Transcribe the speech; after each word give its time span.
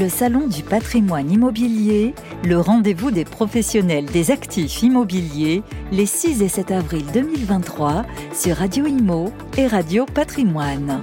Le 0.00 0.08
Salon 0.08 0.48
du 0.48 0.62
patrimoine 0.62 1.30
immobilier, 1.30 2.14
le 2.42 2.58
rendez-vous 2.58 3.10
des 3.10 3.26
professionnels 3.26 4.06
des 4.06 4.30
actifs 4.30 4.82
immobiliers, 4.82 5.62
les 5.92 6.06
6 6.06 6.40
et 6.40 6.48
7 6.48 6.70
avril 6.70 7.04
2023 7.12 8.06
sur 8.32 8.56
Radio 8.56 8.86
Imo 8.86 9.30
et 9.58 9.66
Radio 9.66 10.06
Patrimoine. 10.06 11.02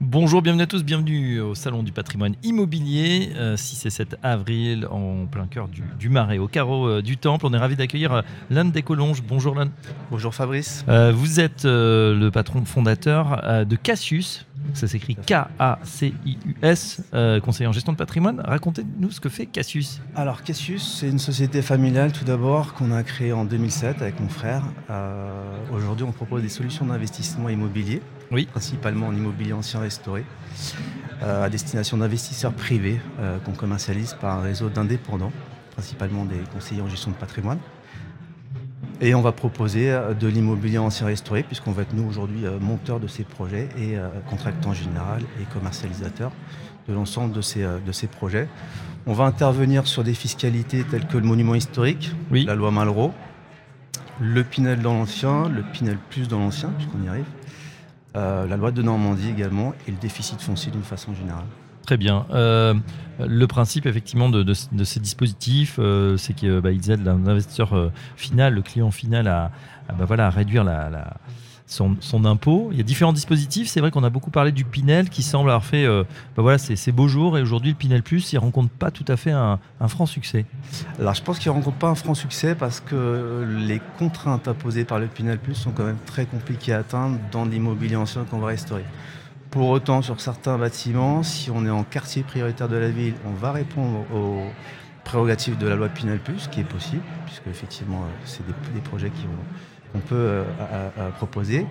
Bonjour, 0.00 0.40
bienvenue 0.40 0.62
à 0.62 0.66
tous, 0.68 0.84
bienvenue 0.84 1.40
au 1.40 1.56
Salon 1.56 1.82
du 1.82 1.90
patrimoine 1.90 2.36
immobilier, 2.44 3.30
6 3.34 3.34
euh, 3.36 3.88
et 3.88 3.90
7 3.90 4.16
avril, 4.22 4.86
en 4.88 5.26
plein 5.26 5.48
cœur 5.48 5.68
du, 5.68 6.08
Marais, 6.08 6.38
au 6.38 6.46
carreau 6.46 6.86
euh, 6.86 7.02
du 7.02 7.16
Temple. 7.16 7.44
On 7.44 7.52
est 7.52 7.58
ravi 7.58 7.74
d'accueillir 7.74 8.12
euh, 8.12 8.22
Lanne 8.48 8.70
Descolonges. 8.70 9.20
Bonjour 9.22 9.56
Lanne. 9.56 9.72
Bonjour 10.12 10.32
Fabrice. 10.32 10.84
vous 11.12 11.40
êtes 11.40 11.64
le 11.64 12.30
patron 12.30 12.64
fondateur 12.64 13.66
de 13.66 13.74
Cassius, 13.76 14.46
ça 14.74 14.86
s'écrit 14.86 15.16
K-A-C-I-U-S, 15.16 17.02
conseiller 17.42 17.66
en 17.66 17.72
gestion 17.72 17.92
de 17.92 17.98
patrimoine. 17.98 18.40
Racontez-nous 18.44 19.10
ce 19.10 19.20
que 19.20 19.28
fait 19.28 19.46
Cassius. 19.46 20.00
Alors 20.14 20.42
Cassius, 20.42 20.98
c'est 21.00 21.08
une 21.08 21.18
société 21.18 21.62
familiale 21.62 22.12
tout 22.12 22.24
d'abord 22.24 22.74
qu'on 22.74 22.92
a 22.92 23.02
créée 23.02 23.32
en 23.32 23.44
2007 23.44 24.02
avec 24.02 24.20
mon 24.20 24.28
frère. 24.28 24.62
Aujourd'hui, 25.72 26.04
on 26.04 26.12
propose 26.12 26.42
des 26.42 26.48
solutions 26.48 26.86
d'investissement 26.86 27.48
immobilier 27.48 28.00
oui. 28.30 28.46
principalement 28.46 29.08
en 29.08 29.14
immobilier 29.14 29.52
ancien 29.52 29.80
restauré, 29.80 30.24
euh, 31.22 31.44
à 31.44 31.48
destination 31.48 31.96
d'investisseurs 31.96 32.52
privés 32.52 33.00
euh, 33.20 33.38
qu'on 33.38 33.52
commercialise 33.52 34.14
par 34.14 34.38
un 34.38 34.42
réseau 34.42 34.68
d'indépendants, 34.68 35.32
principalement 35.72 36.24
des 36.24 36.38
conseillers 36.52 36.82
en 36.82 36.88
gestion 36.88 37.10
de 37.10 37.16
patrimoine. 37.16 37.58
Et 39.00 39.14
on 39.14 39.20
va 39.20 39.32
proposer 39.32 39.90
euh, 39.90 40.14
de 40.14 40.26
l'immobilier 40.26 40.78
ancien 40.78 41.06
restauré, 41.06 41.42
puisqu'on 41.42 41.72
va 41.72 41.82
être 41.82 41.92
nous 41.92 42.06
aujourd'hui 42.08 42.44
monteurs 42.60 43.00
de 43.00 43.08
ces 43.08 43.24
projets 43.24 43.68
et 43.78 43.96
contractants 44.28 44.72
général 44.72 45.22
et 45.40 45.44
commercialisateurs 45.52 46.32
de 46.88 46.94
l'ensemble 46.94 47.32
de 47.32 47.40
ces, 47.40 47.62
de 47.62 47.92
ces 47.92 48.06
projets. 48.06 48.48
On 49.06 49.12
va 49.12 49.24
intervenir 49.24 49.86
sur 49.86 50.04
des 50.04 50.14
fiscalités 50.14 50.84
telles 50.84 51.06
que 51.06 51.18
le 51.18 51.24
monument 51.24 51.54
historique, 51.54 52.12
la 52.30 52.54
loi 52.54 52.70
Malraux, 52.70 53.12
le 54.20 54.44
Pinel 54.44 54.80
dans 54.80 54.94
l'ancien, 54.94 55.48
le 55.48 55.62
Pinel 55.62 55.98
plus 56.10 56.28
dans 56.28 56.38
l'ancien, 56.38 56.70
puisqu'on 56.70 57.02
y 57.04 57.08
arrive, 57.08 57.26
euh, 58.16 58.46
la 58.46 58.56
loi 58.56 58.70
de 58.70 58.80
Normandie 58.80 59.28
également 59.28 59.74
et 59.86 59.90
le 59.90 59.98
déficit 59.98 60.40
foncier 60.40 60.72
d'une 60.72 60.82
façon 60.82 61.14
générale. 61.14 61.44
Très 61.86 61.96
bien. 61.96 62.26
Euh, 62.32 62.74
le 63.20 63.46
principe 63.46 63.86
effectivement 63.86 64.28
de, 64.28 64.52
ces 64.52 65.00
dispositifs, 65.00 65.76
euh, 65.78 66.16
c'est 66.16 66.34
qu'ils 66.34 66.60
bah, 66.60 66.72
aident 66.72 67.04
l'investisseur 67.04 67.90
final, 68.16 68.54
le 68.54 68.62
client 68.62 68.90
final, 68.90 69.28
à, 69.28 69.52
bah, 69.88 70.04
voilà, 70.04 70.28
réduire 70.28 70.64
son, 71.66 72.24
impôt. 72.24 72.70
Il 72.72 72.78
y 72.78 72.80
a 72.80 72.82
différents 72.82 73.12
dispositifs. 73.12 73.68
C'est 73.68 73.80
vrai 73.80 73.90
qu'on 73.90 74.04
a 74.04 74.10
beaucoup 74.10 74.30
parlé 74.30 74.52
du 74.52 74.64
Pinel 74.64 75.08
qui 75.10 75.22
semble 75.22 75.48
avoir 75.48 75.64
fait 75.64 75.84
euh, 75.84 76.02
bah 76.36 76.42
voilà, 76.42 76.58
ces, 76.58 76.92
beaux 76.92 77.08
jours. 77.08 77.38
Et 77.38 77.42
aujourd'hui, 77.42 77.70
le 77.70 77.76
Pinel 77.76 78.02
Plus, 78.02 78.32
il 78.32 78.36
ne 78.36 78.40
rencontre 78.40 78.70
pas 78.70 78.90
tout 78.90 79.04
à 79.08 79.16
fait 79.16 79.32
un, 79.32 79.58
franc 79.86 80.06
succès. 80.06 80.44
Alors, 80.98 81.14
je 81.14 81.22
pense 81.22 81.38
qu'il 81.38 81.50
ne 81.50 81.56
rencontre 81.56 81.78
pas 81.78 81.88
un 81.88 81.94
franc 81.94 82.14
succès 82.14 82.54
parce 82.54 82.80
que 82.80 83.46
les 83.60 83.80
contraintes 83.98 84.48
imposées 84.48 84.84
par 84.84 84.98
le 84.98 85.06
Pinel 85.06 85.38
Plus 85.38 85.54
sont 85.54 85.70
quand 85.70 85.84
même 85.84 85.98
très 86.04 86.26
compliquées 86.26 86.72
à 86.72 86.78
atteindre 86.78 87.18
dans 87.30 87.44
l'immobilier 87.44 87.96
ancien 87.96 88.24
qu'on 88.24 88.38
va 88.38 88.48
restaurer. 88.48 88.84
Pour 89.56 89.70
autant, 89.70 90.02
sur 90.02 90.20
certains 90.20 90.58
bâtiments, 90.58 91.22
si 91.22 91.50
on 91.50 91.64
est 91.64 91.70
en 91.70 91.82
quartier 91.82 92.22
prioritaire 92.22 92.68
de 92.68 92.76
la 92.76 92.90
ville, 92.90 93.14
on 93.24 93.32
va 93.32 93.52
répondre 93.52 94.04
aux 94.14 94.42
prérogatives 95.02 95.56
de 95.56 95.66
la 95.66 95.76
loi 95.76 95.88
Pinel 95.88 96.18
Plus, 96.18 96.48
qui 96.48 96.60
est 96.60 96.64
possible, 96.64 97.00
puisque 97.24 97.46
effectivement, 97.46 98.02
c'est 98.26 98.44
des 98.46 98.80
projets 98.82 99.10
qu'on 99.94 100.00
peut 100.00 100.14
euh, 100.14 100.44
proposer, 101.16 101.66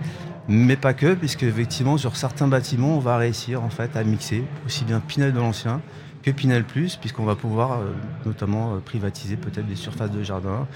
mais 0.48 0.78
pas 0.78 0.96
que, 0.96 1.14
puisque 1.14 1.44
effectivement 1.44 2.00
sur 2.00 2.16
certains 2.16 2.48
bâtiments, 2.48 2.96
on 2.96 3.00
va 3.00 3.18
réussir 3.18 3.62
en 3.62 3.70
fait 3.70 3.96
à 3.96 4.04
mixer 4.04 4.44
aussi 4.66 4.84
bien 4.84 5.00
Pinel 5.00 5.32
de 5.32 5.38
l'ancien 5.38 5.80
que 6.24 6.32
Pinel 6.32 6.64
Plus, 6.64 6.96
puisqu'on 6.96 7.24
va 7.24 7.36
pouvoir 7.36 7.74
euh, 7.74 7.94
notamment 8.26 8.74
euh, 8.74 8.80
privatiser 8.80 9.38
peut-être 9.38 9.68
des 9.68 9.76
surfaces 9.76 10.10
de 10.10 10.24
jardin, 10.24 10.68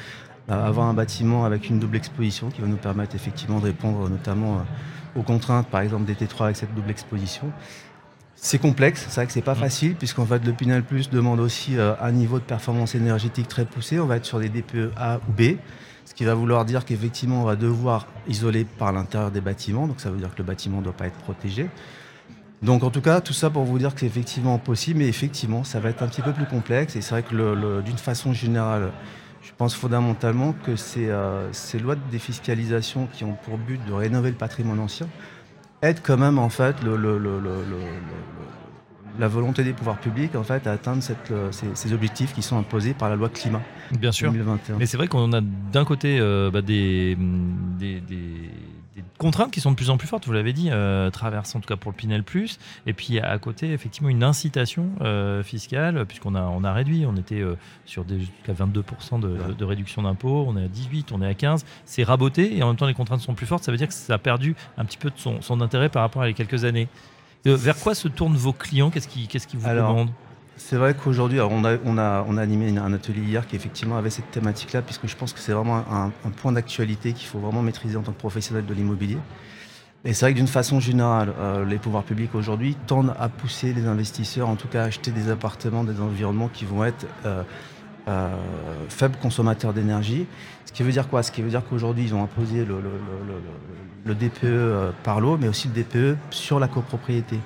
avoir 0.50 0.88
un 0.88 0.94
bâtiment 0.94 1.45
avec 1.45 1.70
une 1.70 1.80
double 1.80 1.98
exposition 1.98 2.49
qui 2.49 2.61
va 2.61 2.67
nous 2.67 2.77
permettre 2.77 3.15
effectivement 3.15 3.60
de 3.60 3.65
répondre 3.65 4.10
notamment 4.10 4.65
aux 5.15 5.23
contraintes, 5.23 5.67
par 5.67 5.82
exemple 5.82 6.05
des 6.05 6.15
T3 6.15 6.45
avec 6.45 6.55
cette 6.55 6.73
double 6.73 6.89
exposition. 6.89 7.52
C'est 8.36 8.59
complexe, 8.59 9.05
c'est 9.09 9.15
vrai 9.15 9.27
que 9.27 9.33
c'est 9.33 9.42
pas 9.42 9.54
mmh. 9.54 9.58
facile, 9.58 9.95
puisqu'en 9.95 10.26
fait 10.26 10.45
le 10.45 10.54
Pinel 10.54 10.83
Plus 10.83 11.09
demande 11.09 11.39
aussi 11.39 11.76
un 11.77 12.11
niveau 12.11 12.39
de 12.39 12.43
performance 12.45 12.95
énergétique 12.95 13.48
très 13.48 13.65
poussé. 13.65 13.99
On 13.99 14.05
va 14.05 14.15
être 14.15 14.26
sur 14.26 14.39
des 14.39 14.49
DPE 14.49 14.92
A 14.95 15.20
ou 15.27 15.32
B. 15.32 15.58
Ce 16.05 16.14
qui 16.14 16.23
va 16.23 16.33
vouloir 16.33 16.65
dire 16.65 16.86
qu'effectivement, 16.86 17.42
on 17.42 17.45
va 17.45 17.55
devoir 17.55 18.08
isoler 18.27 18.65
par 18.65 18.92
l'intérieur 18.93 19.30
des 19.30 19.42
bâtiments. 19.42 19.88
Donc 19.88 19.99
ça 19.99 20.09
veut 20.09 20.17
dire 20.17 20.32
que 20.33 20.38
le 20.39 20.43
bâtiment 20.43 20.80
ne 20.80 20.86
doit 20.86 20.93
pas 20.93 21.05
être 21.05 21.17
protégé. 21.17 21.70
Donc 22.61 22.83
en 22.83 22.89
tout 22.89 23.02
cas, 23.02 23.21
tout 23.21 23.33
ça 23.33 23.49
pour 23.49 23.64
vous 23.64 23.77
dire 23.77 23.93
que 23.93 23.99
c'est 23.99 24.05
effectivement 24.05 24.58
possible, 24.58 24.99
mais 24.99 25.08
effectivement, 25.08 25.64
ça 25.64 25.80
va 25.80 25.89
être 25.89 26.02
un 26.02 26.08
petit 26.08 26.21
peu 26.21 26.33
plus 26.33 26.45
complexe. 26.45 26.95
Et 26.95 27.02
c'est 27.02 27.11
vrai 27.11 27.23
que 27.23 27.82
d'une 27.82 27.98
façon 27.98 28.33
générale, 28.33 28.92
je 29.42 29.52
pense 29.58 29.76
fondamentalement 29.76 30.54
que 30.66 30.72
euh, 30.98 31.50
ces 31.52 31.80
lois 31.80 31.95
de 31.95 32.02
défiscalisation 32.11 33.08
qui 33.14 33.23
ont 33.23 33.38
pour 33.45 33.58
but 33.58 33.80
de 33.86 33.94
rénover 33.94 34.30
le 34.30 34.36
patrimoine 34.36 34.80
ancien 34.80 35.08
aident 35.82 36.02
quand 36.04 36.17
même 36.17 36.39
en 36.39 36.50
fait 36.50 36.76
le, 36.83 36.98
la 39.17 39.27
volonté 39.27 39.64
des 39.64 39.73
pouvoirs 39.73 39.98
publics 39.98 40.36
en 40.36 40.44
fait 40.44 40.67
à 40.67 40.72
atteindre 40.72 41.02
euh, 41.32 41.52
ces, 41.52 41.94
objectifs 41.94 42.33
qui 42.33 42.42
sont 42.42 42.58
imposés 42.58 42.94
par 42.94 43.10
la 43.10 43.16
loi 43.16 43.30
climat. 43.30 43.61
Bien 43.92 44.11
sûr. 44.11 44.33
Mais 44.77 44.86
c'est 44.86 44.98
vrai 44.98 45.08
qu'on 45.08 45.33
a 45.33 45.42
d'un 45.42 45.86
côté 45.86 46.20
euh, 46.20 46.52
bah, 46.52 46.61
des, 46.61 47.17
des, 47.80 48.02
contraintes 49.19 49.52
qui 49.52 49.61
sont 49.61 49.69
de 49.69 49.75
plus 49.75 49.91
en 49.91 49.97
plus 49.97 50.07
fortes, 50.07 50.25
vous 50.25 50.33
l'avez 50.33 50.53
dit, 50.53 50.69
euh, 50.71 51.11
traversant 51.11 51.59
en 51.59 51.61
tout 51.61 51.67
cas 51.67 51.75
pour 51.75 51.91
le 51.91 51.95
Pinel 51.95 52.23
Plus, 52.23 52.57
et 52.87 52.93
puis 52.93 53.19
à 53.19 53.37
côté 53.37 53.71
effectivement 53.71 54.09
une 54.09 54.23
incitation 54.23 54.89
fiscale, 55.43 56.05
puisqu'on 56.07 56.33
a, 56.33 56.41
on 56.41 56.63
a 56.63 56.73
réduit, 56.73 57.05
on 57.05 57.15
était 57.15 57.43
sur 57.85 58.03
jusqu'à 58.09 58.53
22% 58.53 59.19
de, 59.19 59.63
réduction 59.63 60.02
d'impôts, 60.02 60.45
on 60.47 60.58
est 60.58 60.63
à 60.63 60.67
18, 60.67 61.11
on 61.11 61.21
est 61.21 61.27
à 61.27 61.35
15, 61.35 61.65
c'est 61.85 62.03
raboté, 62.03 62.58
et 62.58 62.63
en 62.63 62.67
même 62.69 62.77
temps 62.77 62.87
les 62.87 62.95
contraintes 62.95 63.21
sont 63.21 63.35
plus 63.35 63.45
fortes, 63.45 63.63
ça 63.63 63.71
veut 63.71 63.77
dire 63.77 63.87
que 63.87 63.93
ça 63.93 64.15
a 64.15 64.17
perdu 64.17 64.55
un 64.77 64.85
petit 64.85 64.97
peu 64.97 65.09
de 65.09 65.17
son, 65.17 65.41
son 65.41 65.61
intérêt 65.61 65.89
par 65.89 66.02
rapport 66.02 66.23
à 66.23 66.27
les 66.27 66.33
quelques 66.33 66.63
années. 66.63 66.87
Euh, 67.47 67.55
vers 67.55 67.77
quoi 67.77 67.95
se 67.95 68.08
tournent 68.08 68.35
vos 68.35 68.53
clients? 68.53 68.89
Qu'est-ce 68.89 69.08
qu'ils 69.08 69.27
qu'est-ce 69.27 69.47
qui 69.47 69.58
vous 69.58 69.69
demandent 69.69 70.11
c'est 70.59 70.75
vrai 70.75 70.93
qu'aujourd'hui, 70.93 71.39
on 71.39 71.64
a, 71.64 71.77
on, 71.86 71.97
a, 71.97 72.25
on 72.27 72.37
a 72.37 72.42
animé 72.42 72.77
un 72.77 72.93
atelier 72.93 73.21
hier 73.21 73.47
qui 73.47 73.55
effectivement 73.55 73.97
avait 73.97 74.09
cette 74.09 74.30
thématique-là, 74.30 74.81
puisque 74.81 75.08
je 75.08 75.15
pense 75.15 75.33
que 75.33 75.39
c'est 75.39 75.53
vraiment 75.53 75.77
un, 75.77 76.11
point 76.42 76.52
d'actualité 76.52 77.14
qu'il 77.14 77.27
faut 77.27 77.39
vraiment 77.39 77.61
maîtriser 77.61 77.97
en 77.97 78.02
tant 78.02 78.11
que 78.11 78.20
professionnel 78.20 78.65
de 78.65 78.73
l'immobilier. 78.73 79.17
Et 80.05 80.14
c'est 80.14 80.25
vrai 80.25 80.33
que 80.33 80.37
d'une 80.37 80.47
façon 80.47 80.80
générale, 80.80 81.33
euh, 81.39 81.65
les 81.65 81.77
pouvoirs 81.77 82.03
publics 82.03 82.36
aujourd'hui 82.36 82.75
tendent 82.87 83.14
à 83.20 83.30
pousser 83.30 83.73
les 83.73 83.86
investisseurs, 83.86 84.47
en 84.47 84.55
tout 84.55 84.67
cas 84.67 84.83
à 84.83 84.86
acheter 84.86 85.11
des 85.11 85.30
appartements, 85.30 85.83
des 85.83 85.99
environnements 85.99 86.49
qui 86.49 86.65
vont 86.65 86.86
être 86.86 87.05
euh, 87.26 87.43
euh, 88.09 88.27
faibles 88.87 89.17
consommateurs 89.21 89.73
d'énergie. 89.73 90.26
Ce 90.65 90.71
qui 90.71 90.81
veut 90.83 90.91
dire 90.91 91.08
quoi? 91.09 91.21
Ce 91.21 91.31
qui 91.31 91.41
veut 91.41 91.49
dire 91.49 91.61
qu'aujourd'hui, 91.70 92.05
ils 92.05 92.15
ont 92.15 92.23
imposé 92.23 92.65
le, 92.65 94.15
DPE 94.15 94.45
euh, 94.45 94.91
par 95.03 95.20
l'eau, 95.20 95.37
mais 95.37 95.47
aussi 95.47 95.67
le 95.67 95.83
DPE 95.83 96.17
sur 96.31 96.59
la 96.59 96.67
copropriété. 96.67 97.37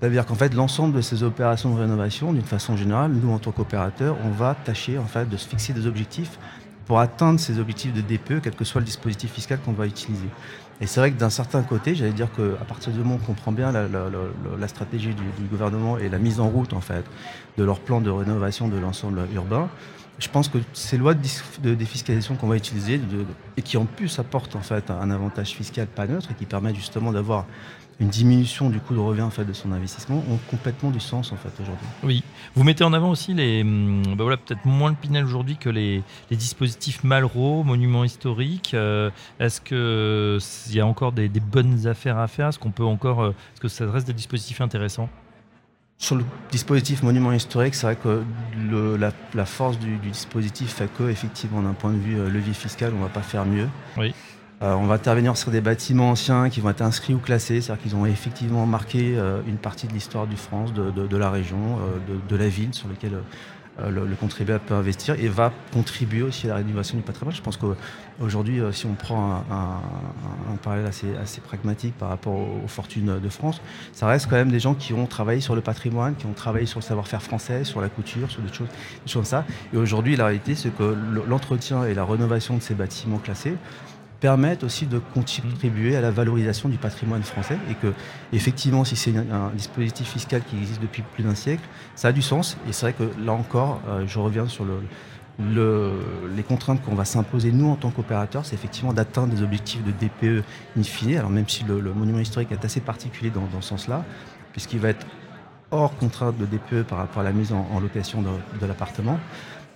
C'est-à-dire 0.00 0.24
qu'en 0.24 0.34
fait, 0.34 0.54
l'ensemble 0.54 0.96
de 0.96 1.02
ces 1.02 1.22
opérations 1.22 1.74
de 1.74 1.80
rénovation, 1.80 2.32
d'une 2.32 2.42
façon 2.42 2.76
générale, 2.76 3.12
nous, 3.12 3.32
en 3.32 3.38
tant 3.38 3.52
qu'opérateurs, 3.52 4.16
on 4.24 4.30
va 4.30 4.54
tâcher 4.54 4.96
en 4.96 5.04
fait, 5.04 5.28
de 5.28 5.36
se 5.36 5.46
fixer 5.46 5.74
des 5.74 5.86
objectifs 5.86 6.38
pour 6.86 7.00
atteindre 7.00 7.38
ces 7.38 7.58
objectifs 7.58 7.92
de 7.92 8.00
DPE, 8.00 8.40
quel 8.42 8.54
que 8.54 8.64
soit 8.64 8.80
le 8.80 8.86
dispositif 8.86 9.30
fiscal 9.30 9.58
qu'on 9.64 9.72
va 9.72 9.86
utiliser. 9.86 10.26
Et 10.80 10.86
c'est 10.86 11.00
vrai 11.00 11.12
que 11.12 11.18
d'un 11.18 11.30
certain 11.30 11.62
côté, 11.62 11.94
j'allais 11.94 12.12
dire 12.12 12.28
qu'à 12.34 12.64
partir 12.64 12.92
du 12.92 12.98
moment 13.00 13.16
où 13.16 13.18
on 13.22 13.26
comprend 13.26 13.52
bien 13.52 13.70
la, 13.70 14.68
stratégie 14.68 15.14
du, 15.14 15.22
du, 15.38 15.46
gouvernement 15.50 15.98
et 15.98 16.08
la 16.08 16.18
mise 16.18 16.40
en 16.40 16.48
route 16.48 16.72
en 16.72 16.80
fait 16.80 17.04
de 17.58 17.64
leur 17.64 17.80
plan 17.80 18.00
de 18.00 18.10
rénovation 18.10 18.68
de 18.68 18.78
l'ensemble 18.78 19.20
urbain, 19.34 19.68
je 20.20 20.28
pense 20.28 20.48
que 20.48 20.58
ces 20.72 20.98
lois 20.98 21.14
de, 21.14 21.74
défiscalisation 21.74 22.36
qu'on 22.36 22.46
va 22.46 22.56
utiliser 22.56 23.00
et 23.56 23.62
qui 23.62 23.76
en 23.76 23.86
plus 23.86 24.18
apportent 24.18 24.54
en 24.54 24.60
fait 24.60 24.90
un 24.90 25.10
avantage 25.10 25.50
fiscal 25.50 25.86
pas 25.86 26.06
neutre 26.06 26.30
et 26.30 26.34
qui 26.34 26.46
permettent 26.46 26.76
justement 26.76 27.10
d'avoir 27.10 27.46
une 28.00 28.08
diminution 28.08 28.70
du 28.70 28.80
coût 28.80 28.94
de 28.94 28.98
revient 28.98 29.22
en 29.22 29.30
fait, 29.30 29.44
de 29.44 29.52
son 29.52 29.72
investissement 29.72 30.24
ont 30.30 30.38
complètement 30.50 30.90
du 30.90 31.00
sens 31.00 31.32
en 31.32 31.36
fait 31.36 31.50
aujourd'hui. 31.60 31.86
Oui, 32.02 32.24
vous 32.54 32.64
mettez 32.64 32.82
en 32.82 32.92
avant 32.94 33.10
aussi 33.10 33.34
les, 33.34 33.62
bah 33.62 34.24
voilà, 34.24 34.38
peut-être 34.38 34.64
moins 34.64 34.90
le 34.90 34.96
Pinel 34.96 35.24
aujourd'hui 35.24 35.56
que 35.56 35.68
les, 35.68 36.02
dispositifs 36.30 37.04
Malraux, 37.04 37.62
monuments 37.62 38.04
historiques. 38.04 38.72
Euh, 38.72 39.10
est-ce 39.38 39.60
qu'il 39.60 40.76
y 40.76 40.80
a 40.80 40.86
encore 40.86 41.12
des, 41.12 41.28
bonnes 41.28 41.86
affaires 41.86 42.18
à 42.18 42.26
faire? 42.26 42.48
Est-ce 42.48 42.58
qu'on 42.58 42.70
peut 42.70 42.84
encore, 42.84 43.22
euh, 43.22 43.30
est-ce 43.54 43.60
que 43.60 43.68
ça 43.68 43.90
reste 43.90 44.06
des 44.06 44.14
dispositifs 44.14 44.62
intéressants? 44.62 45.10
Sur 46.00 46.16
le 46.16 46.24
dispositif 46.50 47.02
monument 47.02 47.30
historique, 47.30 47.74
c'est 47.74 47.86
vrai 47.86 47.96
que 47.96 48.24
la, 49.34 49.44
force 49.44 49.78
du, 49.78 49.98
dispositif 49.98 50.76
fait 50.76 50.88
que, 50.96 51.10
effectivement, 51.10 51.60
d'un 51.60 51.74
point 51.74 51.92
de 51.92 51.98
vue 51.98 52.18
euh, 52.18 52.30
levier 52.30 52.54
fiscal, 52.54 52.92
on 52.94 52.98
ne 52.98 53.02
va 53.02 53.10
pas 53.10 53.20
faire 53.20 53.44
mieux. 53.44 53.68
Euh, 54.62 54.74
on 54.74 54.86
va 54.86 54.94
intervenir 54.94 55.36
sur 55.36 55.50
des 55.50 55.60
bâtiments 55.60 56.10
anciens 56.10 56.50
qui 56.50 56.60
vont 56.60 56.70
être 56.70 56.82
inscrits 56.82 57.14
ou 57.14 57.18
classés, 57.18 57.60
c'est-à-dire 57.60 57.82
qu'ils 57.82 57.96
ont 57.96 58.04
effectivement 58.04 58.66
marqué 58.66 59.14
euh, 59.16 59.40
une 59.46 59.56
partie 59.56 59.86
de 59.86 59.92
l'histoire 59.92 60.26
du 60.26 60.36
France, 60.36 60.72
de, 60.74 61.16
la 61.16 61.30
région, 61.30 61.78
de, 62.28 62.36
la 62.36 62.48
ville 62.48 62.74
sur 62.74 62.88
laquelle 62.88 63.18
euh, 63.82 63.90
le, 63.90 64.16
contribuable 64.16 64.62
peut 64.66 64.74
investir 64.74 65.14
et 65.18 65.28
va 65.28 65.52
contribuer 65.72 66.22
aussi 66.22 66.46
à 66.46 66.50
la 66.50 66.56
rénovation 66.56 66.96
du 66.96 67.02
patrimoine. 67.02 67.34
Je 67.34 67.40
pense 67.40 67.56
qu'aujourd'hui, 67.56 68.60
euh, 68.60 68.72
si 68.72 68.84
on 68.86 68.94
prend 68.94 69.44
un, 69.50 70.56
parallèle 70.62 70.86
assez, 70.86 71.40
pragmatique 71.40 71.96
par 71.96 72.08
rapport 72.08 72.34
aux, 72.34 72.68
fortunes 72.68 73.18
de 73.20 73.28
France, 73.28 73.60
ça 73.92 74.06
reste 74.06 74.28
quand 74.28 74.36
même 74.36 74.50
des 74.50 74.60
gens 74.60 74.74
qui 74.74 74.92
ont 74.92 75.06
travaillé 75.06 75.40
sur 75.40 75.54
le 75.54 75.60
patrimoine, 75.60 76.14
qui 76.16 76.26
ont 76.26 76.32
travaillé 76.32 76.66
sur 76.66 76.80
le 76.80 76.84
savoir-faire 76.84 77.22
français, 77.22 77.64
sur 77.64 77.80
la 77.80 77.88
couture, 77.88 78.30
sur 78.30 78.42
des 78.42 78.52
choses, 78.52 78.68
des 78.68 79.10
choses 79.10 79.14
comme 79.14 79.24
ça. 79.24 79.44
Et 79.72 79.76
aujourd'hui, 79.76 80.16
la 80.16 80.26
réalité, 80.26 80.54
c'est 80.54 80.76
que 80.76 80.96
l'entretien 81.26 81.84
et 81.84 81.94
la 81.94 82.04
rénovation 82.04 82.56
de 82.56 82.62
ces 82.62 82.74
bâtiments 82.74 83.18
classés 83.18 83.56
permettent 84.20 84.64
aussi 84.64 84.86
de 84.86 84.98
contribuer 84.98 85.96
à 85.96 86.00
la 86.00 86.10
valorisation 86.10 86.68
du 86.68 86.76
patrimoine 86.76 87.22
français 87.22 87.58
et 87.70 87.74
que 87.74 87.92
effectivement 88.32 88.84
si 88.84 88.94
c'est 88.94 89.16
un, 89.16 89.50
dispositif 89.54 90.08
fiscal 90.08 90.42
qui 90.48 90.56
existe 90.56 90.82
depuis 90.82 91.02
plus 91.14 91.24
d'un 91.24 91.34
siècle, 91.34 91.62
ça 91.96 92.08
a 92.08 92.12
du 92.12 92.22
sens 92.22 92.56
et 92.68 92.72
c'est 92.72 92.86
vrai 92.86 92.92
que 92.92 93.24
là 93.24 93.32
encore 93.32 93.80
euh, 93.88 94.04
je 94.06 94.18
reviens 94.18 94.46
sur 94.46 94.64
le, 94.64 94.80
les 96.36 96.42
contraintes 96.42 96.82
qu'on 96.82 96.94
va 96.94 97.06
s'imposer 97.06 97.50
nous 97.50 97.70
en 97.70 97.76
tant 97.76 97.90
qu'opérateurs, 97.90 98.44
c'est 98.44 98.54
effectivement 98.54 98.92
d'atteindre 98.92 99.34
des 99.34 99.42
objectifs 99.42 99.82
de 99.84 99.90
DPE 99.92 100.44
in 100.78 100.82
fine, 100.82 101.16
alors 101.16 101.30
même 101.30 101.48
si 101.48 101.64
le, 101.64 101.80
monument 101.80 102.18
historique 102.18 102.52
est 102.52 102.64
assez 102.64 102.80
particulier 102.80 103.30
dans, 103.30 103.48
ce 103.62 103.68
sens-là, 103.68 104.04
puisqu'il 104.52 104.80
va 104.80 104.90
être 104.90 105.06
hors 105.70 105.96
contrainte 105.96 106.36
de 106.36 106.44
DPE 106.44 106.86
par 106.86 106.98
rapport 106.98 107.22
à 107.22 107.24
la 107.24 107.32
mise 107.32 107.52
en, 107.52 107.80
location 107.80 108.22
de 108.22 108.66
l'appartement. 108.66 109.18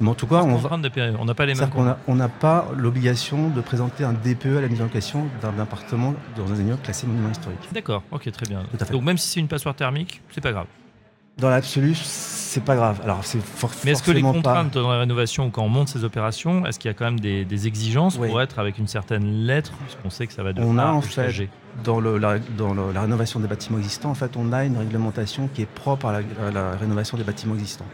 Mais 0.01 0.09
en 0.09 0.15
tout 0.15 0.27
cas, 0.27 0.43
on 0.43 1.25
n'a 1.25 1.35
pas 1.35 1.47
les 1.47 1.55
mêmes. 1.55 1.71
On 2.07 2.15
n'a 2.15 2.29
pas 2.29 2.69
l'obligation 2.77 3.49
de 3.49 3.61
présenter 3.61 4.05
un 4.05 4.13
DPE 4.13 4.59
à 4.59 4.61
la 4.61 4.69
mise 4.69 4.81
en 4.81 4.85
location 4.85 5.27
d'un 5.41 5.59
appartement 5.59 6.15
dans 6.37 6.53
un 6.53 6.57
immeuble 6.57 6.81
classé 6.83 7.07
monument 7.07 7.31
historique. 7.31 7.69
D'accord, 7.73 8.03
ok, 8.11 8.31
très 8.31 8.47
bien. 8.47 8.63
Donc 8.91 9.03
même 9.03 9.19
si 9.19 9.29
c'est 9.29 9.41
une 9.41 9.49
passoire 9.49 9.75
thermique, 9.75 10.21
c'est 10.31 10.41
pas 10.41 10.53
grave. 10.53 10.67
Dans 11.37 11.51
l'absolu, 11.51 11.97
c'est 11.97 12.63
pas 12.63 12.77
grave. 12.77 13.01
Alors, 13.03 13.25
c'est 13.25 13.41
Mais 13.85 13.91
est-ce 13.91 14.05
que 14.05 14.13
les 14.13 14.23
contraintes 14.23 14.73
dans 14.75 14.93
la 14.93 15.01
rénovation, 15.01 15.51
quand 15.51 15.65
on 15.65 15.69
monte 15.69 15.89
ces 15.89 16.05
opérations, 16.05 16.65
est-ce 16.65 16.79
qu'il 16.79 16.89
y 16.89 16.93
a 16.93 16.95
quand 16.95 17.07
même 17.07 17.19
des, 17.19 17.67
exigences 17.67 18.17
pour 18.17 18.41
être 18.41 18.61
avec 18.61 18.79
une 18.79 18.87
certaine 18.87 19.45
lettre 19.45 19.73
Puisqu'on 19.85 20.11
sait 20.11 20.29
que 20.29 20.33
ça 20.33 20.45
va 20.45 20.53
devenir 20.53 20.73
On 20.73 20.79
a 20.79 20.93
en 20.93 21.01
fait, 21.01 21.49
dans, 21.83 22.01
la, 22.01 23.01
rénovation 23.01 23.41
des 23.41 23.49
bâtiments 23.49 23.79
existants, 23.79 24.11
en 24.11 24.15
fait, 24.15 24.37
on 24.37 24.53
a 24.53 24.65
une 24.65 24.77
réglementation 24.77 25.49
qui 25.53 25.63
est 25.63 25.69
propre 25.69 26.07
à 26.07 26.21
la 26.53 26.77
rénovation 26.77 27.19
des 27.19 27.25
bâtiments 27.25 27.55
existants. 27.55 27.87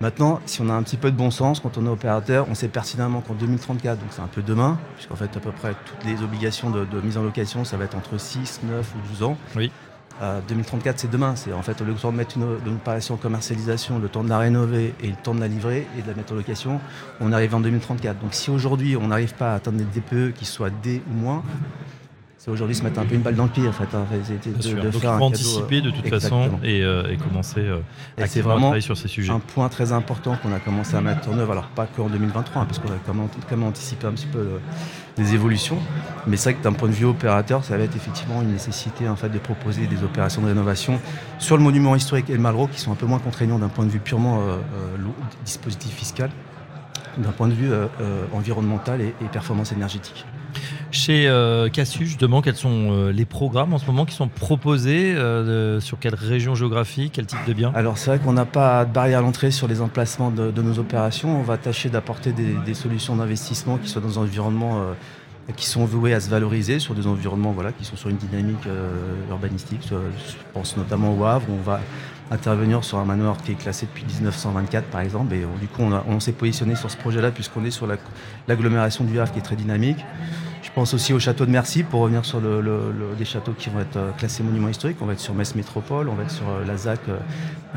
Maintenant, 0.00 0.40
si 0.46 0.62
on 0.62 0.70
a 0.70 0.72
un 0.72 0.82
petit 0.82 0.96
peu 0.96 1.10
de 1.10 1.16
bon 1.16 1.30
sens, 1.30 1.60
quand 1.60 1.76
on 1.76 1.84
est 1.84 1.90
opérateur, 1.90 2.46
on 2.48 2.54
sait 2.54 2.68
pertinemment 2.68 3.20
qu'en 3.20 3.34
2034, 3.34 3.98
donc 3.98 4.08
c'est 4.12 4.22
un 4.22 4.28
peu 4.28 4.40
demain, 4.40 4.78
puisqu'en 4.94 5.14
fait 5.14 5.36
à 5.36 5.40
peu 5.40 5.52
près 5.52 5.74
toutes 5.84 6.04
les 6.06 6.22
obligations 6.22 6.70
de, 6.70 6.86
mise 7.02 7.18
en 7.18 7.22
location, 7.22 7.66
ça 7.66 7.76
va 7.76 7.84
être 7.84 7.96
entre 7.96 8.18
6, 8.18 8.60
9 8.64 8.94
ou 8.94 9.08
12 9.10 9.22
ans. 9.24 9.36
Oui. 9.56 9.70
2034, 10.48 10.94
euh, 10.94 10.98
c'est 10.98 11.10
demain. 11.10 11.36
C'est 11.36 11.52
en 11.52 11.60
fait 11.60 11.80
le 11.82 11.92
temps 11.92 12.12
de 12.12 12.16
mettre 12.16 12.38
une, 12.38 12.46
une 12.66 12.76
opération 12.76 13.14
en 13.14 13.16
commercialisation, 13.18 13.98
le 13.98 14.08
temps 14.08 14.24
de 14.24 14.30
la 14.30 14.38
rénover 14.38 14.94
et 15.02 15.08
le 15.08 15.16
temps 15.16 15.34
de 15.34 15.40
la 15.40 15.48
livrer 15.48 15.86
et 15.98 16.02
de 16.02 16.08
la 16.08 16.14
mettre 16.14 16.32
en 16.32 16.36
location, 16.36 16.80
on 17.20 17.30
arrive 17.32 17.54
en 17.54 17.60
2034. 17.60 18.20
Donc 18.20 18.32
si 18.32 18.50
aujourd'hui 18.50 18.96
on 18.96 19.08
n'arrive 19.08 19.34
pas 19.34 19.52
à 19.52 19.56
atteindre 19.56 19.78
des 19.78 20.00
DPE 20.00 20.34
qui 20.34 20.46
soient 20.46 20.70
D 20.70 21.02
ou 21.10 21.14
moins, 21.14 21.42
c'est 22.40 22.50
aujourd'hui 22.50 22.74
se 22.74 22.82
mettre 22.82 22.98
un 22.98 23.04
peu 23.04 23.16
une 23.16 23.20
balle 23.20 23.34
dans 23.34 23.44
le 23.44 23.50
pied 23.50 23.68
en 23.68 23.72
fait. 23.72 23.94
Hein. 23.94 24.06
De, 24.10 24.80
Donc 24.80 24.94
il 24.94 25.00
faut 25.00 25.08
anticiper 25.08 25.82
de 25.82 25.90
toute 25.90 26.08
façon 26.08 26.58
et, 26.64 26.82
euh, 26.82 27.14
commencer 27.18 27.60
euh, 27.60 27.80
à 28.16 28.26
travailler 28.26 28.80
sur 28.80 28.96
ces 28.96 29.08
sujets. 29.08 29.30
Un 29.30 29.40
point 29.40 29.68
très 29.68 29.92
important 29.92 30.38
qu'on 30.42 30.50
a 30.54 30.58
commencé 30.58 30.94
à 30.96 31.02
mettre 31.02 31.28
en 31.28 31.36
œuvre, 31.36 31.52
alors 31.52 31.68
pas 31.68 31.84
qu'en 31.84 32.08
2023, 32.08 32.62
hein, 32.62 32.64
parce 32.64 32.78
qu'on 32.78 32.88
a 32.88 32.96
quand 33.04 33.12
même, 33.50 33.62
anticipé 33.62 34.06
un 34.06 34.12
petit 34.12 34.26
peu 34.26 34.38
euh, 34.38 34.58
les 35.18 35.34
évolutions, 35.34 35.76
mais 36.26 36.38
c'est 36.38 36.52
vrai 36.52 36.58
que 36.60 36.64
d'un 36.64 36.72
point 36.72 36.88
de 36.88 36.94
vue 36.94 37.04
opérateur, 37.04 37.62
ça 37.62 37.76
va 37.76 37.84
être 37.84 37.94
effectivement 37.94 38.40
une 38.40 38.52
nécessité 38.52 39.06
en 39.06 39.16
fait 39.16 39.28
de 39.28 39.38
proposer 39.38 39.86
des 39.86 40.02
opérations 40.02 40.40
de 40.40 40.46
rénovation 40.46 40.98
sur 41.38 41.58
le 41.58 41.62
monument 41.62 41.94
historique 41.94 42.30
et 42.30 42.34
le 42.34 42.38
Malraux 42.38 42.68
qui 42.68 42.80
sont 42.80 42.90
un 42.90 42.96
peu 42.96 43.06
moins 43.06 43.18
contraignants 43.18 43.58
d'un 43.58 43.68
point 43.68 43.84
de 43.84 43.90
vue 43.90 44.00
purement 44.00 44.40
dispositif 45.44 45.92
fiscal, 45.94 46.30
d'un 47.18 47.32
point 47.32 47.48
de 47.48 47.54
vue 47.54 47.70
environnemental 48.32 49.02
et 49.02 49.12
performance 49.30 49.72
énergétique. 49.72 50.24
Chez 50.92 51.28
euh, 51.28 51.68
Cassus, 51.68 52.06
justement, 52.06 52.42
quels 52.42 52.56
sont 52.56 52.90
euh, 52.90 53.12
les 53.12 53.24
programmes 53.24 53.72
en 53.72 53.78
ce 53.78 53.86
moment 53.86 54.04
qui 54.04 54.14
sont 54.14 54.26
proposés 54.26 55.14
euh, 55.14 55.80
Sur 55.80 56.00
quelle 56.00 56.16
région 56.16 56.54
géographique 56.54 57.12
Quel 57.14 57.26
type 57.26 57.38
de 57.46 57.52
bien 57.52 57.70
Alors, 57.74 57.96
c'est 57.96 58.10
vrai 58.10 58.18
qu'on 58.18 58.32
n'a 58.32 58.44
pas 58.44 58.84
de 58.84 58.92
barrière 58.92 59.20
à 59.20 59.22
l'entrée 59.22 59.52
sur 59.52 59.68
les 59.68 59.80
emplacements 59.80 60.30
de, 60.30 60.62
nos 60.62 60.78
opérations. 60.78 61.38
On 61.38 61.42
va 61.42 61.58
tâcher 61.58 61.90
d'apporter 61.90 62.32
des, 62.32 62.74
solutions 62.74 63.16
d'investissement 63.16 63.78
qui 63.78 63.88
soient 63.88 64.02
dans 64.02 64.18
un 64.18 64.22
environnement 64.22 64.84
qui 65.56 65.66
sont 65.66 65.84
voués 65.84 66.14
à 66.14 66.20
se 66.20 66.30
valoriser 66.30 66.78
sur 66.78 66.94
des 66.94 67.06
environnements 67.06 67.50
voilà, 67.50 67.72
qui 67.72 67.84
sont 67.84 67.96
sur 67.96 68.08
une 68.08 68.16
dynamique 68.16 68.68
urbanistique. 69.28 69.88
Je 69.90 70.34
pense 70.52 70.76
notamment 70.76 71.16
au 71.16 71.24
Havre, 71.24 71.46
où 71.48 71.54
on 71.54 71.62
va 71.62 71.80
intervenir 72.30 72.84
sur 72.84 72.98
un 72.98 73.04
manoir 73.04 73.36
qui 73.42 73.52
est 73.52 73.56
classé 73.56 73.86
depuis 73.86 74.04
1924 74.04 74.86
par 74.86 75.00
exemple. 75.00 75.34
Et 75.34 75.44
du 75.60 75.66
coup, 75.66 75.82
on 75.82 76.20
s'est 76.20 76.32
positionné 76.32 76.76
sur 76.76 76.90
ce 76.90 76.96
projet-là 76.96 77.30
puisqu'on 77.30 77.64
est 77.64 77.70
sur 77.70 77.88
l'agglomération 78.48 79.04
du 79.04 79.18
Havre 79.18 79.32
qui 79.32 79.38
est 79.38 79.42
très 79.42 79.56
dynamique. 79.56 80.04
Je 80.70 80.74
pense 80.76 80.94
aussi 80.94 81.12
au 81.12 81.18
château 81.18 81.46
de 81.46 81.50
Mercy 81.50 81.82
pour 81.82 82.00
revenir 82.02 82.24
sur 82.24 82.40
le, 82.40 82.92
des 83.18 83.24
châteaux 83.24 83.52
qui 83.52 83.70
vont 83.70 83.80
être 83.80 83.96
euh, 83.96 84.12
classés 84.12 84.44
monuments 84.44 84.68
historiques. 84.68 84.98
On 85.00 85.06
va 85.06 85.14
être 85.14 85.20
sur 85.20 85.34
Metz 85.34 85.56
Métropole, 85.56 86.08
on 86.08 86.14
va 86.14 86.22
être 86.22 86.30
sur 86.30 86.48
euh, 86.48 86.64
la 86.64 86.76
ZAC 86.76 87.00
euh, 87.08 87.18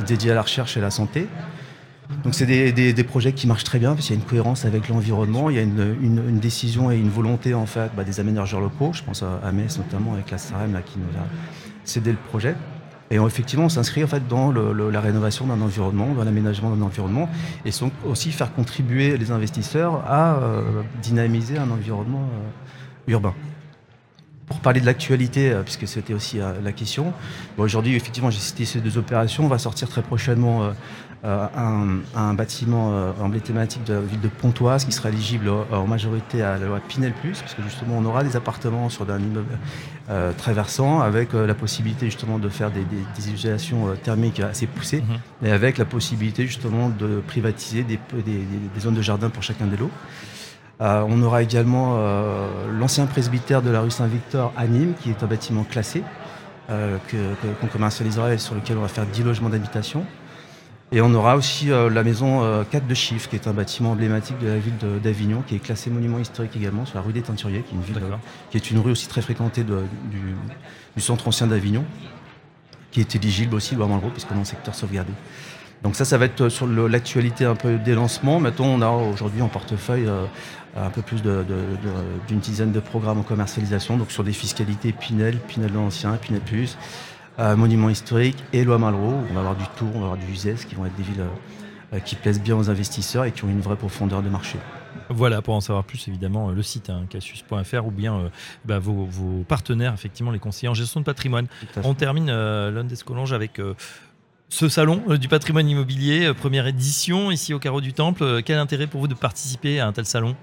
dédiée 0.06 0.30
à 0.30 0.36
la 0.36 0.44
recherche 0.44 0.78
et 0.78 0.80
à 0.80 0.84
la 0.84 0.92
santé. 0.92 1.28
Donc 2.24 2.36
c'est 2.36 2.46
des, 2.46 3.04
projets 3.04 3.34
qui 3.34 3.48
marchent 3.48 3.64
très 3.64 3.80
bien 3.80 3.96
parce 3.96 4.06
qu'il 4.06 4.16
y 4.16 4.20
a 4.20 4.22
une 4.22 4.28
cohérence 4.28 4.66
avec 4.66 4.90
l'environnement, 4.90 5.50
il 5.50 5.56
y 5.56 5.60
a 5.60 5.64
une, 5.64 6.40
décision 6.40 6.92
et 6.92 6.98
une 6.98 7.10
volonté 7.10 7.56
en 7.56 7.66
fait 7.66 7.90
bah, 7.98 8.04
des 8.04 8.20
aménageurs 8.20 8.62
locaux. 8.62 8.92
Je 8.94 9.02
pense 9.02 9.24
à, 9.24 9.52
Metz 9.52 9.80
notamment 9.80 10.14
avec 10.14 10.30
la 10.30 10.38
SAREM 10.38 10.80
qui 10.86 11.00
nous 11.00 11.20
a 11.20 11.26
cédé 11.86 12.12
le 12.12 12.18
projet. 12.18 12.56
Et 13.10 13.16
effectivement, 13.16 13.66
on 13.66 13.70
s'inscrit 13.70 14.04
en 14.04 14.08
fait 14.08 14.28
dans 14.28 14.52
la 14.52 15.02
rénovation 15.02 15.48
d'un 15.48 15.62
environnement, 15.62 16.14
dans 16.14 16.24
l'aménagement 16.24 16.76
d'un 16.76 16.84
environnement, 16.84 17.30
et 17.66 17.72
aussi 18.06 18.32
faire 18.32 18.54
contribuer 18.54 19.18
les 19.18 19.32
investisseurs 19.32 20.04
à 20.08 20.40
dynamiser 21.02 21.58
un 21.58 21.70
environnement 21.72 22.30
urbain. 23.08 23.34
Pour 24.48 24.60
parler 24.60 24.82
de 24.82 24.86
l'actualité, 24.86 25.52
euh, 25.52 25.64
puisque 25.64 25.88
c'était 25.88 26.14
aussi 26.14 26.40
euh, 26.40 26.52
la 26.62 26.74
question, 26.74 27.14
aujourd'hui, 27.58 27.96
effectivement, 27.96 28.30
j'ai 28.30 28.40
cité 28.40 28.66
ces 28.66 28.82
deux 28.82 28.98
opérations. 28.98 29.46
On 29.46 29.48
va 29.48 29.58
sortir 29.58 29.88
très 29.88 30.02
prochainement 30.02 30.74
euh, 31.24 31.48
un, 31.56 32.34
bâtiment 32.34 33.14
emblématique 33.22 33.86
de 33.86 33.94
la 33.94 34.02
ville 34.02 34.20
de 34.20 34.28
Pontoise 34.28 34.84
qui 34.84 34.92
sera 34.92 35.08
éligible 35.08 35.50
en 35.72 35.88
majorité 35.88 36.42
à 36.42 36.58
la 36.58 36.66
loi 36.66 36.82
Pinel, 36.86 37.14
parce 37.14 37.54
que 37.54 37.62
justement, 37.64 37.98
on 37.98 38.04
aura 38.04 38.26
des 38.26 38.36
appartements 38.36 38.90
sur 38.90 39.10
un 39.10 39.20
immeuble 39.20 39.58
très 40.38 40.52
versant, 40.52 41.00
avec 41.00 41.32
la 41.32 41.54
possibilité 41.54 42.08
justement 42.08 42.40
de 42.40 42.50
faire 42.50 42.72
des, 42.72 42.84
des, 42.84 43.96
thermiques 44.04 44.42
assez 44.42 44.68
poussées, 44.68 45.02
mhm. 45.02 45.48
et 45.48 45.52
avec 45.52 45.78
la 45.78 45.86
possibilité 45.86 46.46
justement 46.46 46.90
de 46.90 47.24
privatiser 47.26 47.84
des, 47.84 47.98
des 48.14 48.80
zones 48.82 48.96
de 48.96 49.02
jardin 49.02 49.30
pour 49.30 49.44
chacun 49.44 49.68
des 49.68 49.78
lots. 49.78 49.92
Euh, 50.82 51.06
on 51.08 51.22
aura 51.22 51.44
également 51.44 51.96
euh, 51.98 52.48
l'ancien 52.72 53.06
presbytère 53.06 53.62
de 53.62 53.70
la 53.70 53.82
rue 53.82 53.92
Saint-Victor 53.92 54.52
à 54.58 54.68
Nîmes, 54.68 54.94
qui 55.02 55.10
est 55.10 55.24
un 55.24 55.28
bâtiment 55.28 55.64
classé, 55.64 56.04
euh, 56.70 56.98
qu'on 57.62 57.68
commercialisera 57.68 58.34
et 58.34 58.38
sur 58.38 58.56
lequel 58.56 58.78
on 58.78 58.82
va 58.82 58.88
faire 58.88 59.06
10 59.06 59.24
logements 59.24 59.50
d'habitation. 59.50 60.06
Et 60.92 61.02
on 61.02 61.12
aura 61.16 61.36
aussi 61.36 61.70
la 61.70 62.04
maison 62.04 62.64
4 62.70 62.86
de 62.86 62.94
Chiffres, 62.94 63.28
qui 63.28 63.36
est 63.36 63.48
un 63.48 63.54
bâtiment 63.54 63.94
emblématique 63.94 64.38
de 64.38 64.48
la 64.48 64.60
ville 64.60 64.78
d'Avignon, 65.02 65.42
qui 65.48 65.56
est 65.56 65.60
classé 65.60 65.90
monument 65.90 66.20
historique 66.20 66.56
également, 66.56 66.86
sur 66.86 66.98
la 66.98 67.02
rue 67.02 67.14
des 67.14 67.24
Teinturiers, 67.24 67.64
qui 67.64 67.74
est 67.74 67.78
une, 67.78 67.82
ville, 67.82 68.00
qui 68.52 68.58
est 68.58 68.70
une 68.70 68.78
rue 68.78 68.92
aussi 68.92 69.08
très 69.08 69.24
fréquentée 69.24 69.64
du, 69.64 71.02
centre 71.02 71.28
ancien 71.28 71.48
d'Avignon, 71.48 71.84
qui 72.92 73.00
est 73.00 73.16
éligible 73.16 73.56
aussi, 73.56 73.74
le 73.74 73.84
puisqu'on 74.12 74.36
est 74.36 74.42
en 74.42 74.46
secteur 74.46 74.76
sauvegardé. 74.76 75.14
Donc 75.84 75.96
ça, 75.96 76.06
ça 76.06 76.18
va 76.18 76.26
être 76.26 76.50
sur 76.50 76.66
l'actualité 76.66 77.46
un 77.46 77.56
peu 77.56 77.78
des 77.78 77.94
lancements. 77.94 78.40
Maintenant, 78.40 78.68
on 78.68 78.82
a 78.82 78.90
aujourd'hui 78.90 79.42
en 79.42 79.50
portefeuille 79.50 80.08
un 80.76 80.90
peu 80.90 81.02
plus 81.02 81.22
d'une 81.22 82.40
dizaine 82.40 82.72
de 82.72 82.80
programmes 82.80 83.20
en 83.20 83.24
commercialisation, 83.24 83.98
donc 83.98 84.12
sur 84.12 84.24
des 84.24 84.34
fiscalités 84.34 84.92
Pinel, 84.92 85.38
Pinel 85.38 85.72
de 85.72 85.76
l'Ancien, 85.76 86.16
Pinel 86.18 86.42
Plus, 86.42 86.78
euh, 87.40 87.56
Monuments 87.56 87.90
historiques 87.90 88.44
et 88.54 88.64
Loi 88.64 88.78
Malraux. 88.78 89.24
On 89.30 89.34
va 89.34 89.42
avoir 89.42 89.56
du 89.56 89.66
Tour, 89.76 89.90
on 89.96 90.00
va 90.00 90.06
avoir 90.06 90.18
du 90.18 90.32
Uzès, 90.32 90.66
qui 90.68 90.76
vont 90.76 90.86
être 90.86 90.96
des 90.96 91.04
villes 91.04 91.26
euh, 91.94 92.00
qui 92.00 92.16
plaisent 92.16 92.42
bien 92.42 92.56
aux 92.56 92.70
investisseurs 92.70 93.26
et 93.26 93.32
qui 93.32 93.44
ont 93.44 93.50
une 93.50 93.62
vraie 93.62 93.76
profondeur 93.76 94.24
de 94.24 94.30
marché. 94.30 94.58
Voilà, 95.10 95.42
pour 95.42 95.54
en 95.54 95.62
savoir 95.62 95.84
plus, 95.84 96.08
évidemment, 96.08 96.50
le 96.50 96.64
site 96.64 96.90
hein, 96.90 97.04
cassius.fr 97.10 97.86
ou 97.86 97.92
bien 97.92 98.16
euh, 98.16 98.30
bah, 98.66 98.80
vos, 98.80 99.08
partenaires, 99.48 99.94
effectivement, 99.94 100.32
les 100.32 100.40
conseillers 100.40 100.70
en 100.70 100.74
gestion 100.74 101.02
de 101.02 101.06
patrimoine. 101.06 101.48
On 101.84 101.94
termine 101.94 102.30
euh, 102.30 102.84
des 102.84 102.96
avec 103.34 103.60
ce 104.54 104.70
salon 104.70 105.02
du 105.20 105.28
patrimoine 105.28 105.68
immobilier, 105.68 106.32
première 106.36 106.68
édition 106.68 107.32
ici 107.32 107.56
au 107.56 107.60
Carreau 107.60 107.82
du 107.82 107.92
Temple. 107.92 108.44
quel 108.46 108.60
intérêt 108.60 108.86
pour 108.86 109.02
vous 109.02 109.08
de 109.08 109.16
participer 109.16 109.80
à 109.80 109.88
un 109.88 109.94
tel 109.94 110.06
salon? 110.06 110.36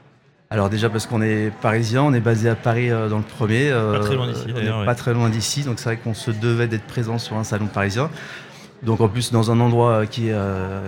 Alors 0.50 0.68
déjà 0.68 0.90
parce 0.90 1.06
qu'on 1.06 1.22
est 1.22 1.52
parisien, 1.62 2.02
on 2.02 2.12
est 2.12 2.20
basé 2.20 2.48
à 2.48 2.56
Paris 2.56 2.90
euh, 2.90 3.08
dans 3.08 3.18
le 3.18 3.22
premier. 3.22 3.70
Euh, 3.70 3.92
pas 3.92 4.00
très 4.00 4.16
loin 4.16 4.26
d'ici 4.26 4.46
Pas 4.84 4.94
très 4.96 5.14
loin 5.14 5.28
d'ici, 5.28 5.62
donc 5.62 5.78
c'est 5.78 5.84
vrai 5.84 5.96
qu'on 5.96 6.14
se 6.14 6.32
devait 6.32 6.66
d'être 6.66 6.86
présent 6.86 7.18
sur 7.18 7.36
un 7.36 7.44
salon 7.44 7.66
parisien. 7.66 8.10
Donc 8.82 9.00
en 9.00 9.08
plus 9.08 9.32
dans 9.32 9.50
un 9.50 9.60
endroit 9.60 10.06
qui 10.06 10.28
est 10.28 10.36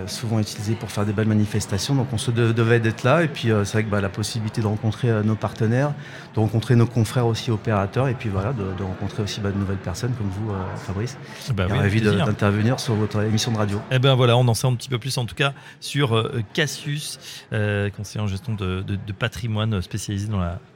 souvent 0.07 0.39
utilisé 0.39 0.73
pour 0.73 0.91
faire 0.91 1.05
des 1.05 1.13
belles 1.13 1.27
manifestations. 1.27 1.95
Donc 1.95 2.07
on 2.13 2.17
se 2.17 2.31
devait 2.31 2.79
d'être 2.79 3.03
là 3.03 3.23
et 3.23 3.27
puis 3.27 3.49
c'est 3.63 3.73
vrai 3.73 3.83
que 3.83 3.89
bah, 3.89 4.01
la 4.01 4.09
possibilité 4.09 4.61
de 4.61 4.67
rencontrer 4.67 5.09
nos 5.23 5.35
partenaires, 5.35 5.93
de 6.33 6.39
rencontrer 6.39 6.75
nos 6.75 6.87
confrères 6.87 7.27
aussi 7.27 7.51
opérateurs 7.51 8.07
et 8.07 8.13
puis 8.13 8.29
voilà 8.29 8.53
de, 8.53 8.83
rencontrer 8.83 9.23
aussi 9.23 9.39
bah, 9.41 9.51
de 9.51 9.57
nouvelles 9.57 9.77
personnes 9.77 10.13
comme 10.13 10.29
vous 10.29 10.53
Fabrice. 10.77 11.17
Bah, 11.55 11.67
oui, 11.69 11.77
ravi 11.77 12.01
d'intervenir 12.01 12.79
sur 12.79 12.95
votre 12.95 13.21
émission 13.23 13.51
de 13.51 13.57
radio. 13.57 13.79
Eh 13.91 13.99
ben 13.99 14.15
voilà, 14.15 14.37
on 14.37 14.47
en 14.47 14.53
sait 14.53 14.67
un 14.67 14.75
petit 14.75 14.89
peu 14.89 14.97
plus 14.97 15.17
en 15.17 15.25
tout 15.25 15.35
cas 15.35 15.53
sur 15.79 16.31
Cassius, 16.53 17.19
conseiller 17.51 18.23
en 18.23 18.27
gestion 18.27 18.53
de, 18.53 18.83
patrimoine 19.17 19.81
spécialisé 19.81 20.27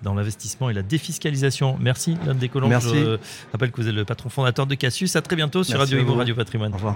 dans 0.03 0.13
l'investissement 0.13 0.69
et 0.69 0.73
la 0.73 0.83
défiscalisation. 0.83 1.77
Merci 1.79 2.17
l'homme 2.25 2.37
des 2.37 2.49
Colombes. 2.49 2.69
Merci. 2.69 2.95
Je 2.95 3.17
rappelle 3.51 3.71
que 3.71 3.81
vous 3.81 3.87
êtes 3.87 3.95
le 3.95 4.05
patron 4.05 4.29
fondateur 4.29 4.65
de 4.67 4.75
Cassius. 4.75 5.15
À 5.15 5.21
très 5.21 5.35
bientôt 5.35 5.63
sur 5.63 5.79
Radio 5.79 5.99
Imo, 5.99 6.15
Radio 6.15 6.35
Patrimoine. 6.35 6.73
Au 6.73 6.77
revoir. 6.77 6.95